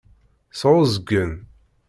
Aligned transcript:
Sɛuẓẓgen. 0.59 1.31